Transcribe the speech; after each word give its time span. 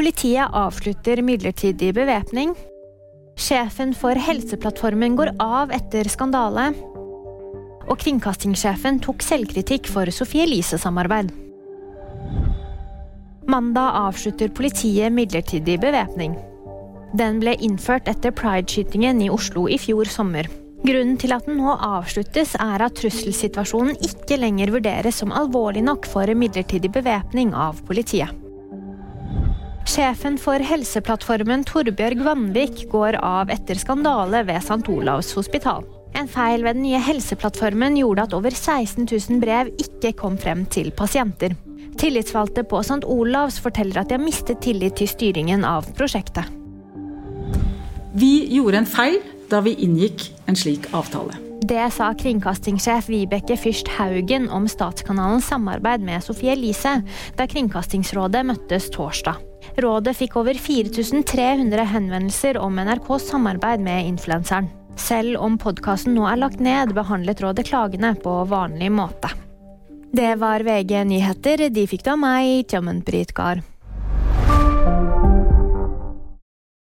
Politiet 0.00 0.48
avslutter 0.56 1.20
midlertidig 1.20 1.90
bevæpning. 1.92 2.54
Sjefen 3.36 3.90
for 3.92 4.16
Helseplattformen 4.16 5.12
går 5.18 5.34
av 5.44 5.74
etter 5.76 6.08
skandale. 6.08 6.70
Og 7.84 8.00
kringkastingssjefen 8.00 9.02
tok 9.04 9.20
selvkritikk 9.20 9.92
for 9.92 10.08
Sofie 10.08 10.46
Elise-samarbeid. 10.48 11.34
Mandag 13.52 14.00
avslutter 14.06 14.48
politiet 14.48 15.12
midlertidig 15.12 15.76
bevæpning. 15.84 16.40
Den 17.12 17.44
ble 17.44 17.58
innført 17.60 18.08
etter 18.08 18.32
prideskytingen 18.32 19.20
i 19.20 19.28
Oslo 19.28 19.68
i 19.68 19.76
fjor 19.76 20.08
sommer. 20.08 20.48
Grunnen 20.80 21.20
til 21.20 21.36
at 21.36 21.44
den 21.44 21.60
nå 21.60 21.76
avsluttes, 21.76 22.56
er 22.56 22.88
at 22.88 22.96
trusselsituasjonen 22.96 24.00
ikke 24.00 24.40
lenger 24.40 24.78
vurderes 24.80 25.20
som 25.20 25.36
alvorlig 25.44 25.84
nok 25.84 26.08
for 26.08 26.24
midlertidig 26.32 26.88
bevæpning 26.88 27.52
av 27.52 27.84
politiet. 27.84 28.39
Sjefen 30.00 30.38
for 30.40 30.62
Helseplattformen 30.64 31.60
Torbjørg 31.68 32.22
Vanvik 32.24 32.86
går 32.88 33.18
av 33.20 33.50
etter 33.52 33.76
skandale 33.76 34.38
ved 34.48 34.62
St. 34.62 34.86
Olavs 34.88 35.34
hospital. 35.36 35.84
En 36.16 36.30
feil 36.30 36.64
ved 36.64 36.78
den 36.78 36.86
nye 36.86 37.00
Helseplattformen 37.04 37.98
gjorde 38.00 38.24
at 38.24 38.36
over 38.38 38.54
16 38.56 39.04
000 39.04 39.42
brev 39.42 39.68
ikke 39.76 40.14
kom 40.16 40.38
frem 40.40 40.62
til 40.72 40.88
pasienter. 40.96 41.52
Tillitsvalgte 42.00 42.64
på 42.70 42.80
St. 42.80 43.04
Olavs 43.04 43.58
forteller 43.60 44.00
at 44.00 44.08
de 44.08 44.16
har 44.16 44.24
mistet 44.24 44.62
tillit 44.64 44.96
til 44.96 45.10
styringen 45.10 45.68
av 45.68 45.90
prosjektet. 46.00 46.48
Vi 48.16 48.32
gjorde 48.54 48.80
en 48.80 48.88
feil 48.88 49.20
da 49.52 49.60
vi 49.68 49.76
inngikk 49.84 50.30
en 50.48 50.56
slik 50.56 50.88
avtale. 50.96 51.36
Det 51.60 51.90
sa 51.92 52.08
kringkastingssjef 52.16 53.12
Vibeke 53.12 53.60
Fyrst 53.60 53.92
Haugen 53.98 54.48
om 54.48 54.64
Statskanalens 54.64 55.52
samarbeid 55.52 56.08
med 56.08 56.24
Sofie 56.24 56.56
Elise 56.56 57.02
da 57.36 57.50
Kringkastingsrådet 57.52 58.46
møttes 58.48 58.88
torsdag. 58.96 59.49
Rådet 59.78 60.16
fikk 60.18 60.36
over 60.40 60.58
4300 60.58 61.84
henvendelser 61.92 62.58
om 62.58 62.80
NRKs 62.80 63.28
samarbeid 63.30 63.80
med 63.84 64.08
influenseren. 64.08 64.70
Selv 64.98 65.38
om 65.40 65.56
podkasten 65.58 66.16
nå 66.16 66.26
er 66.28 66.40
lagt 66.42 66.60
ned, 66.60 66.94
behandlet 66.96 67.40
rådet 67.40 67.68
klagene 67.70 68.12
på 68.20 68.34
vanlig 68.50 68.90
måte. 68.92 69.30
Det 70.12 70.34
var 70.42 70.64
VG 70.66 71.04
nyheter. 71.06 71.68
De 71.70 71.86
fikk 71.86 72.02
da 72.08 72.16
meg, 72.18 72.66
Tjommen 72.68 72.98
Brytgard. 73.06 73.62